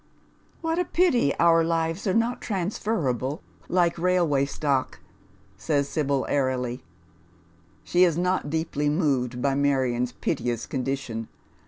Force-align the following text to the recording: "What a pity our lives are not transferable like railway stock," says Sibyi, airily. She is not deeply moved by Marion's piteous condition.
"What 0.61 0.79
a 0.79 0.85
pity 0.85 1.31
our 1.37 1.63
lives 1.63 2.07
are 2.07 2.13
not 2.15 2.41
transferable 2.41 3.43
like 3.69 3.99
railway 3.99 4.45
stock," 4.45 4.99
says 5.57 5.87
Sibyi, 5.87 6.25
airily. 6.27 6.81
She 7.83 8.03
is 8.03 8.17
not 8.17 8.49
deeply 8.49 8.89
moved 8.89 9.43
by 9.43 9.53
Marion's 9.53 10.13
piteous 10.13 10.65
condition. 10.65 11.27